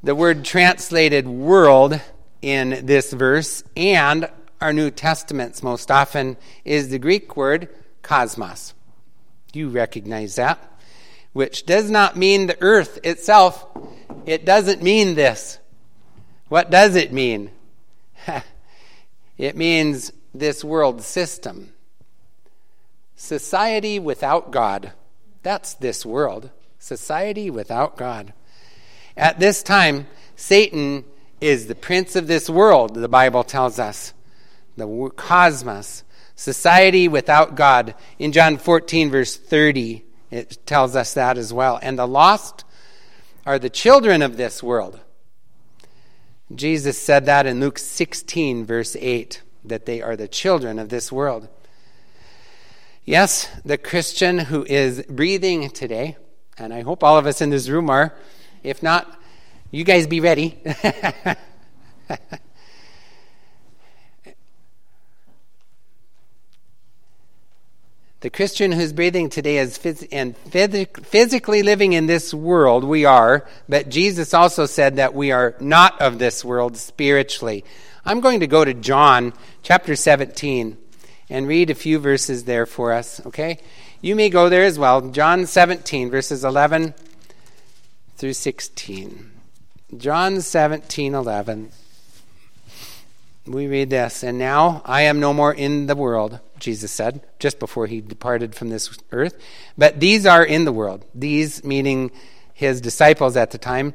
[0.00, 2.00] the word translated world
[2.40, 7.68] in this verse and our New Testaments most often is the Greek word
[8.02, 8.74] cosmos.
[9.54, 10.58] You recognize that,
[11.32, 13.66] which does not mean the earth itself.
[14.26, 15.58] It doesn't mean this.
[16.48, 17.50] What does it mean?
[19.38, 21.72] it means this world system.
[23.16, 24.92] Society without God.
[25.42, 26.50] That's this world.
[26.78, 28.32] Society without God.
[29.16, 31.04] At this time, Satan
[31.40, 34.12] is the prince of this world, the Bible tells us.
[34.76, 36.02] The cosmos.
[36.36, 37.94] Society without God.
[38.18, 41.78] In John 14, verse 30, it tells us that as well.
[41.82, 42.64] And the lost
[43.46, 45.00] are the children of this world.
[46.54, 51.10] Jesus said that in Luke 16, verse 8, that they are the children of this
[51.10, 51.48] world.
[53.04, 56.16] Yes, the Christian who is breathing today,
[56.58, 58.14] and I hope all of us in this room are.
[58.62, 59.20] If not,
[59.70, 60.58] you guys be ready.
[68.24, 73.04] The Christian who's breathing today is phys- and phys- physically living in this world, we
[73.04, 77.66] are, but Jesus also said that we are not of this world spiritually.
[78.02, 80.78] I'm going to go to John chapter 17
[81.28, 83.58] and read a few verses there for us, okay?
[84.00, 85.02] You may go there as well.
[85.10, 86.94] John 17, verses 11
[88.16, 89.32] through 16.
[89.98, 91.72] John 17, 11.
[93.46, 97.58] We read this, and now I am no more in the world Jesus said, just
[97.58, 99.38] before he departed from this earth.
[99.76, 102.10] But these are in the world, these meaning
[102.54, 103.92] his disciples at the time.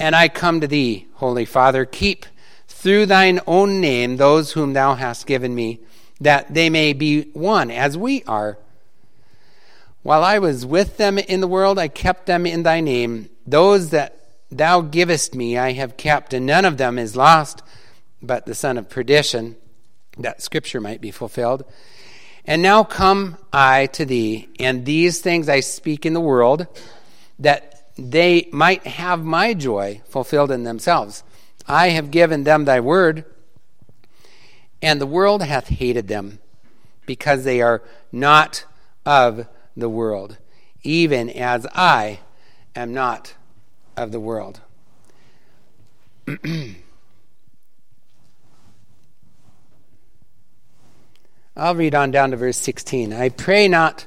[0.00, 2.24] And I come to thee, Holy Father, keep
[2.66, 5.80] through thine own name those whom thou hast given me,
[6.20, 8.58] that they may be one as we are.
[10.02, 13.28] While I was with them in the world, I kept them in thy name.
[13.46, 14.14] Those that
[14.50, 17.62] thou givest me I have kept, and none of them is lost,
[18.22, 19.56] but the son of perdition
[20.18, 21.64] that scripture might be fulfilled.
[22.44, 26.66] And now come I to thee, and these things I speak in the world,
[27.38, 31.24] that they might have my joy fulfilled in themselves.
[31.66, 33.24] I have given them thy word,
[34.80, 36.38] and the world hath hated them,
[37.04, 38.64] because they are not
[39.04, 39.46] of
[39.76, 40.38] the world,
[40.82, 42.20] even as I
[42.74, 43.34] am not
[43.96, 44.60] of the world.
[51.58, 53.12] I'll read on down to verse 16.
[53.12, 54.06] I pray not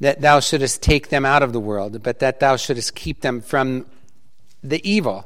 [0.00, 3.40] that thou shouldest take them out of the world, but that thou shouldest keep them
[3.40, 3.86] from
[4.64, 5.24] the evil.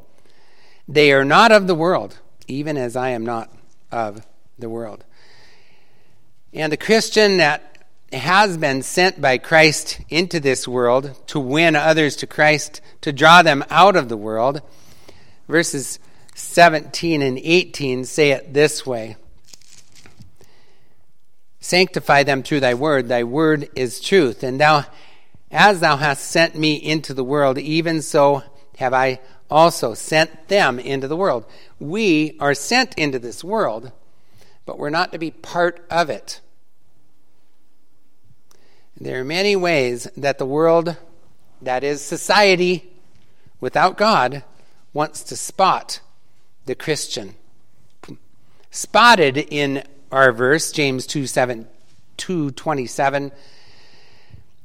[0.86, 2.18] They are not of the world,
[2.49, 3.51] even as I am not
[3.90, 4.26] of
[4.59, 5.05] the world.
[6.53, 12.16] And the Christian that has been sent by Christ into this world to win others
[12.16, 14.61] to Christ, to draw them out of the world,
[15.49, 15.99] verses
[16.34, 19.16] 17 and 18 say it this way.
[21.69, 23.09] Sanctify them through thy word.
[23.09, 24.43] Thy word is truth.
[24.43, 24.87] And thou,
[25.51, 28.43] as thou hast sent me into the world, even so
[28.79, 31.45] have I also sent them into the world.
[31.79, 33.93] We are sent into this world,
[34.64, 36.41] but we're not to be part of it.
[38.99, 40.97] There are many ways that the world,
[41.61, 42.91] that is society
[43.61, 44.43] without God,
[44.95, 46.01] wants to spot
[46.64, 47.35] the Christian.
[48.71, 51.66] Spotted in our verse, James 2, 7,
[52.16, 53.32] 2 27,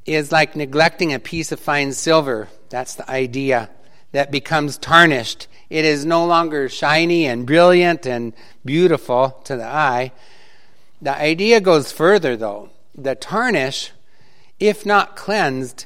[0.05, 2.49] is like neglecting a piece of fine silver.
[2.69, 3.69] That's the idea
[4.11, 5.47] that becomes tarnished.
[5.69, 8.33] It is no longer shiny and brilliant and
[8.63, 10.11] beautiful to the eye.
[11.01, 12.69] The idea goes further, though.
[12.95, 13.91] The tarnish,
[14.59, 15.85] if not cleansed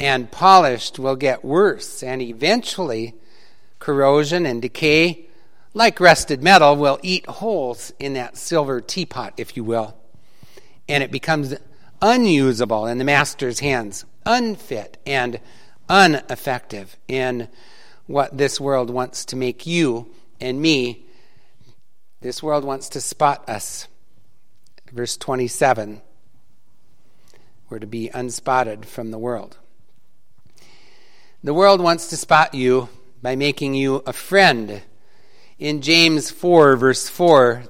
[0.00, 3.14] and polished, will get worse, and eventually
[3.78, 5.27] corrosion and decay
[5.78, 9.96] like rusted metal, will eat holes in that silver teapot, if you will.
[10.88, 11.54] And it becomes
[12.02, 15.38] unusable in the master's hands, unfit and
[15.88, 17.46] ineffective in
[18.08, 21.06] what this world wants to make you and me.
[22.22, 23.86] This world wants to spot us.
[24.92, 26.02] Verse 27
[27.70, 29.58] we're to be unspotted from the world.
[31.44, 32.88] The world wants to spot you
[33.22, 34.80] by making you a friend
[35.58, 37.64] in James 4, verse 4.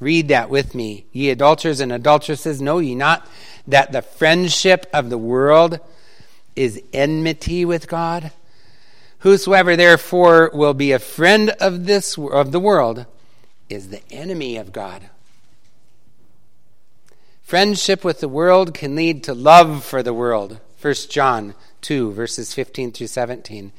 [0.00, 1.06] Read that with me.
[1.12, 3.26] Ye adulterers and adulteresses, know ye not
[3.66, 5.80] that the friendship of the world
[6.54, 8.32] is enmity with God?
[9.20, 13.06] Whosoever therefore will be a friend of this of the world
[13.70, 15.08] is the enemy of God.
[17.42, 20.60] Friendship with the world can lead to love for the world.
[20.80, 23.72] 1 John 2, verses 15 through 17.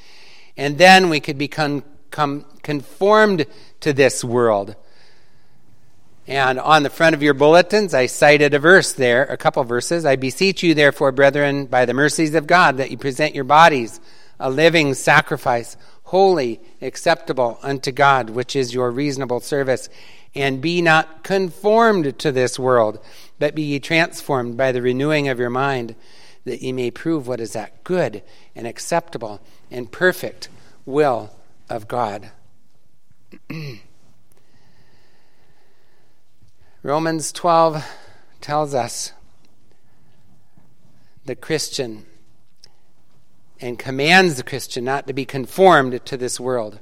[0.57, 1.83] And then we could become
[2.15, 3.45] come conformed
[3.81, 4.75] to this world.
[6.27, 10.05] And on the front of your bulletins, I cited a verse there, a couple verses.
[10.05, 13.99] I beseech you, therefore, brethren, by the mercies of God, that you present your bodies
[14.39, 19.89] a living sacrifice, holy, acceptable unto God, which is your reasonable service.
[20.33, 22.99] And be not conformed to this world,
[23.39, 25.95] but be ye transformed by the renewing of your mind,
[26.45, 28.23] that ye may prove what is that good
[28.55, 30.47] and acceptable and perfect
[30.85, 31.31] will
[31.69, 32.31] of God.
[36.83, 37.83] Romans 12
[38.41, 39.11] tells us
[41.25, 42.05] the Christian
[43.59, 46.79] and commands the Christian not to be conformed to this world,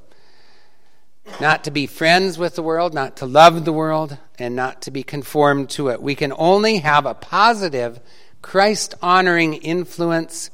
[1.39, 4.91] not to be friends with the world, not to love the world, and not to
[4.91, 6.01] be conformed to it.
[6.01, 8.01] We can only have a positive,
[8.41, 10.49] Christ honoring influence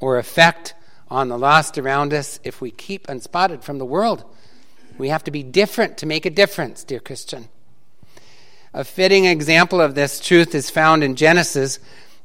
[0.00, 0.74] or effect
[1.12, 4.24] on the lost around us if we keep unspotted from the world.
[4.96, 7.48] We have to be different to make a difference, dear Christian.
[8.72, 11.78] A fitting example of this truth is found in Genesis,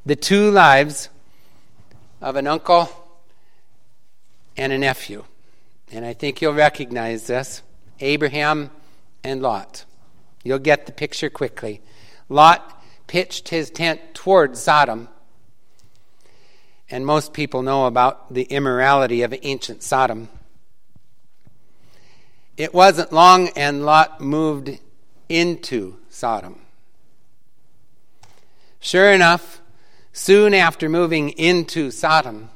[0.06, 1.10] the two lives
[2.22, 2.88] of an uncle
[4.56, 5.24] and a nephew.
[5.92, 7.62] And I think you'll recognize this
[8.00, 8.70] Abraham
[9.22, 9.84] and Lot.
[10.42, 11.82] You'll get the picture quickly.
[12.30, 15.08] Lot pitched his tent toward Sodom.
[16.90, 20.28] And most people know about the immorality of ancient Sodom.
[22.56, 24.78] It wasn't long, and Lot moved
[25.28, 26.60] into Sodom.
[28.80, 29.60] Sure enough,
[30.12, 32.50] soon after moving into Sodom,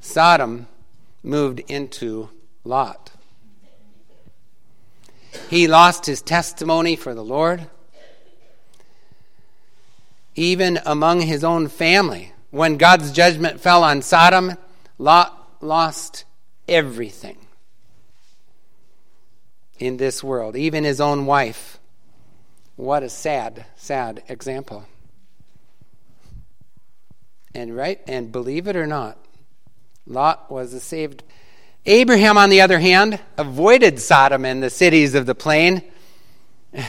[0.00, 0.68] Sodom
[1.22, 2.28] moved into
[2.64, 3.10] Lot.
[5.48, 7.66] He lost his testimony for the Lord.
[10.34, 14.56] Even among his own family, when God's judgment fell on Sodom,
[14.98, 16.24] Lot lost
[16.68, 17.38] everything
[19.78, 21.78] in this world, even his own wife.
[22.76, 24.84] What a sad, sad example.
[27.54, 29.18] And right, and believe it or not,
[30.06, 31.22] Lot was a saved.
[31.86, 35.82] Abraham, on the other hand, avoided Sodom and the cities of the plain.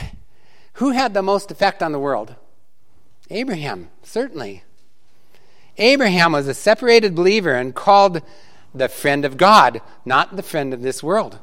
[0.74, 2.34] Who had the most effect on the world?
[3.30, 4.63] Abraham, certainly.
[5.78, 8.22] Abraham was a separated believer and called
[8.74, 11.38] the friend of God, not the friend of this world.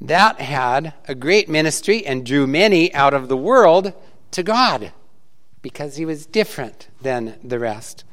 [0.00, 3.92] That had a great ministry and drew many out of the world
[4.32, 4.92] to God
[5.62, 8.04] because he was different than the rest.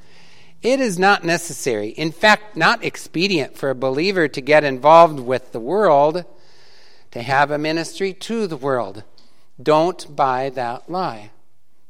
[0.61, 5.51] It is not necessary, in fact, not expedient for a believer to get involved with
[5.51, 6.23] the world,
[7.11, 9.03] to have a ministry to the world.
[9.61, 11.31] Don't buy that lie.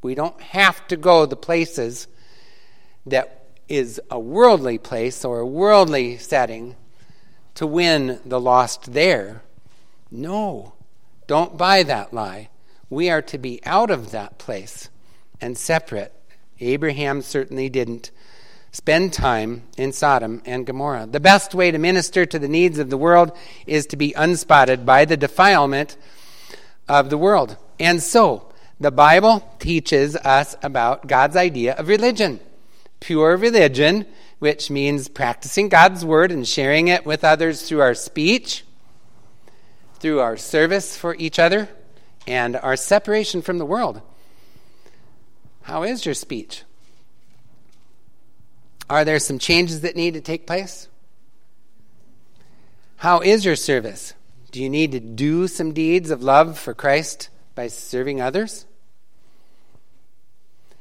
[0.04, 2.08] We don't have to go the places
[3.06, 6.76] that is a worldly place or a worldly setting
[7.56, 9.42] to win the lost there.
[10.12, 10.74] No,
[11.28, 12.50] don't buy that lie.
[12.90, 14.90] We are to be out of that place
[15.42, 16.14] and separate.
[16.60, 18.12] Abraham certainly didn't
[18.72, 21.08] spend time in Sodom and Gomorrah.
[21.10, 23.32] The best way to minister to the needs of the world
[23.66, 25.96] is to be unspotted by the defilement
[26.88, 27.58] of the world.
[27.80, 32.40] And so, the Bible teaches us about God's idea of religion.
[33.00, 34.06] Pure religion,
[34.40, 38.66] which means practicing God's word and sharing it with others through our speech,
[40.00, 41.70] through our service for each other,
[42.28, 44.02] and our separation from the world.
[45.64, 46.64] How is your speech?
[48.90, 50.88] Are there some changes that need to take place?
[52.98, 54.14] How is your service?
[54.52, 58.66] Do you need to do some deeds of love for Christ by serving others?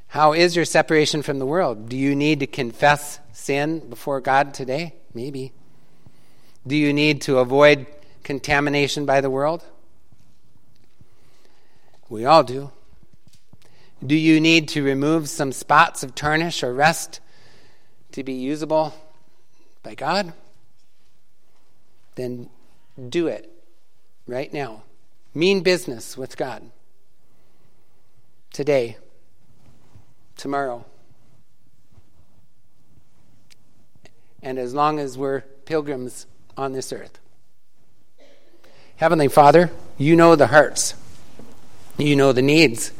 [0.08, 1.88] How is your separation from the world?
[1.88, 4.94] Do you need to confess sin before God today?
[5.14, 5.52] Maybe.
[6.66, 7.86] Do you need to avoid
[8.22, 9.64] contamination by the world?
[12.08, 12.70] We all do.
[14.04, 17.20] Do you need to remove some spots of tarnish or rust
[18.12, 18.94] to be usable
[19.82, 20.32] by God,
[22.14, 22.48] then
[23.08, 23.50] do it
[24.26, 24.82] right now.
[25.34, 26.70] Mean business with God.
[28.52, 28.98] Today,
[30.36, 30.84] tomorrow.
[34.42, 36.26] And as long as we're pilgrims
[36.56, 37.18] on this earth.
[38.96, 40.94] Heavenly Father, you know the hearts,
[41.96, 42.92] you know the needs,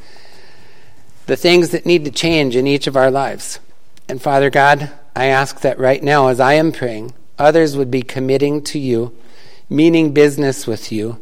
[1.27, 3.61] the things that need to change in each of our lives.
[4.09, 8.03] And Father God, I ask that right now, as I am praying, others would be
[8.03, 9.17] committing to you,
[9.69, 11.22] meaning business with you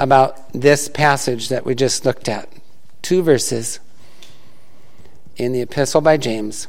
[0.00, 2.48] about this passage that we just looked at.
[3.02, 3.80] Two verses
[5.36, 6.68] in the epistle by James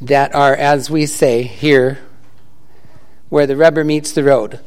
[0.00, 1.98] that are, as we say here,
[3.28, 4.58] where the rubber meets the road.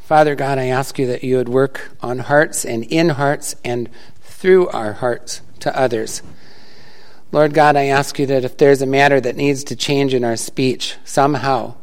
[0.00, 3.90] Father God, I ask you that you would work on hearts and in hearts and
[4.22, 6.22] through our hearts to others.
[7.30, 10.24] Lord God, I ask you that if there's a matter that needs to change in
[10.24, 11.74] our speech somehow,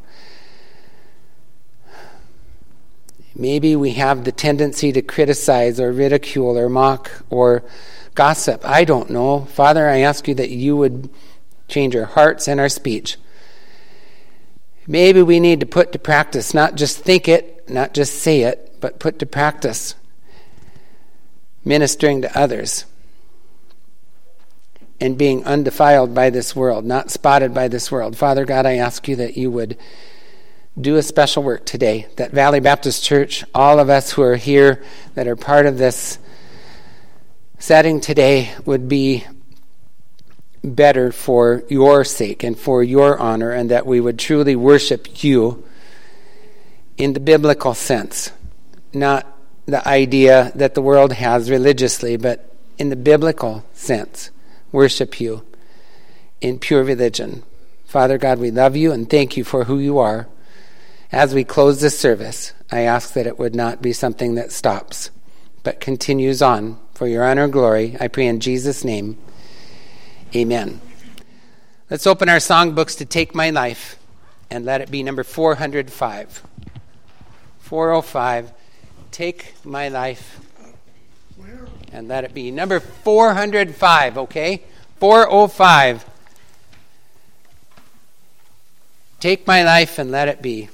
[3.40, 7.64] maybe we have the tendency to criticize or ridicule or mock or
[8.14, 8.62] gossip.
[8.66, 9.46] I don't know.
[9.46, 11.10] Father, I ask you that you would
[11.68, 13.18] change our hearts and our speech.
[14.86, 18.78] Maybe we need to put to practice, not just think it, not just say it,
[18.82, 19.96] but put to practice
[21.64, 22.86] ministering to others
[25.00, 28.18] and being undefiled by this world, not spotted by this world.
[28.18, 29.78] Father God, I ask you that you would
[30.80, 34.84] do a special work today, that Valley Baptist Church, all of us who are here
[35.16, 36.20] that are part of this
[37.58, 39.26] setting today, would be
[40.64, 45.66] better for your sake and for your honor, and that we would truly worship you
[46.98, 48.32] in the biblical sense,
[48.94, 49.26] not
[49.66, 54.32] the idea that the world has religiously, but in the biblical sense,
[54.72, 55.46] worship you
[56.42, 57.44] in pure religion.
[57.86, 60.28] Father God, we love you and thank you for who you are.
[61.12, 65.10] As we close this service, I ask that it would not be something that stops,
[65.64, 67.98] but continues on for your honor and glory.
[68.00, 69.18] I pray in Jesus' name.
[70.36, 70.82] Amen.
[71.90, 73.98] Let's open our songbooks to Take My Life
[74.52, 76.44] and let it be number 405.
[77.60, 78.52] 405.
[79.12, 80.40] Take My Life
[81.92, 84.64] and let it be number 405, okay?
[85.00, 86.06] 405.
[89.20, 90.70] Take my life and let it be.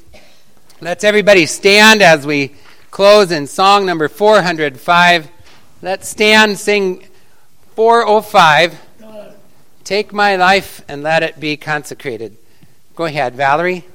[0.81, 2.51] Let's everybody stand as we
[2.91, 5.29] close in song number 405.
[5.81, 7.07] Let's stand, sing
[7.75, 8.81] 405.
[9.85, 12.35] Take my life and let it be consecrated.
[12.93, 13.85] Go ahead, Valerie.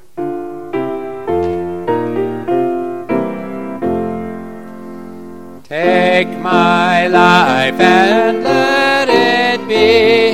[5.64, 10.32] Take my life and let it be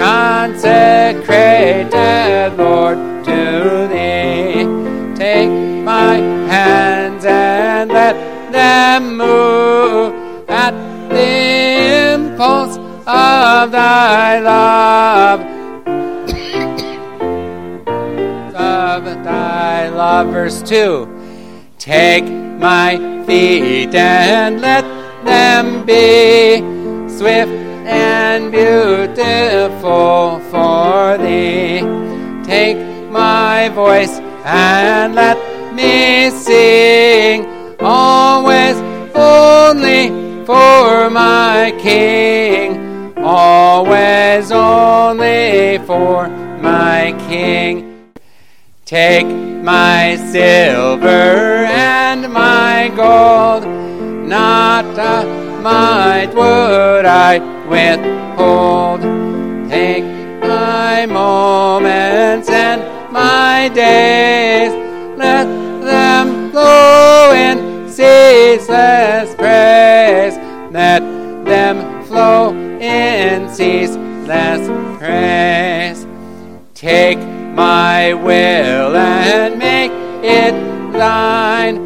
[0.00, 2.96] consecrated, Lord,
[3.26, 3.95] to Thee.
[5.36, 6.16] Take my
[6.48, 8.16] hands and let
[8.52, 10.14] them move
[10.48, 10.70] at
[11.10, 15.40] the impulse of Thy love.
[18.54, 21.06] of Thy love, verse 2.
[21.78, 24.86] Take my feet and let
[25.26, 26.60] them be
[27.14, 27.52] swift
[27.84, 31.80] and beautiful for thee.
[32.42, 32.78] Take
[33.10, 35.38] my voice and let
[35.74, 37.44] me sing
[37.80, 38.76] always
[39.12, 40.08] only
[40.46, 46.28] for my King, always only for
[46.60, 48.12] my King.
[48.84, 53.66] Take my silver and my gold,
[54.28, 55.26] not a
[55.60, 59.00] mite would I withhold.
[59.68, 60.04] Take
[60.40, 62.48] my moments
[63.56, 64.70] my days,
[65.16, 65.46] let
[65.80, 70.36] them flow in ceaseless praise.
[70.70, 71.00] Let
[71.52, 74.62] them flow in ceaseless
[74.98, 76.06] praise.
[76.74, 77.18] Take
[77.64, 79.92] my will and make
[80.22, 80.54] it
[80.92, 81.76] thine.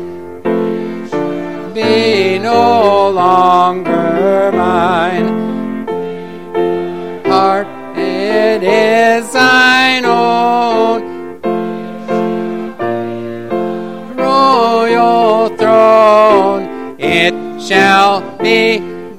[1.73, 5.10] Be no longer mine.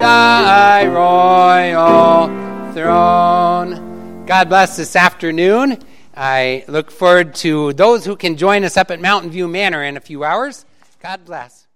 [0.02, 2.26] Thy royal
[2.74, 4.26] throne.
[4.26, 5.78] God bless this afternoon.
[6.18, 9.96] I look forward to those who can join us up at Mountain View Manor in
[9.96, 10.66] a few hours.
[11.02, 11.68] God bless.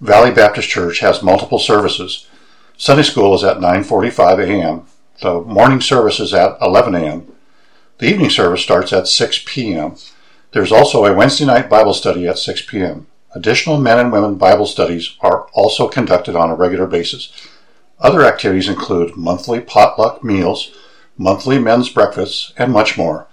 [0.00, 2.26] Valley Baptist Church has multiple services.
[2.78, 4.86] Sunday school is at 9:45 a.m.
[5.20, 7.30] The morning service is at 11 a.m.
[7.98, 9.96] The evening service starts at 6 p.m.
[10.52, 13.06] There's also a Wednesday night Bible study at 6 p.m.
[13.34, 17.30] Additional men and women Bible studies are also conducted on a regular basis.
[18.00, 20.70] Other activities include monthly potluck meals,
[21.18, 23.26] monthly men's breakfasts, and much more.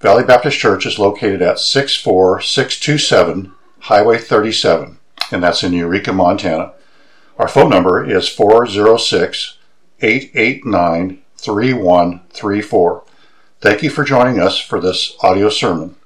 [0.00, 4.98] Valley Baptist Church is located at 64627 Highway 37,
[5.30, 6.72] and that's in Eureka, Montana.
[7.38, 9.58] Our phone number is 406
[10.00, 13.04] 889 3134.
[13.60, 15.96] Thank you for joining us for this audio sermon.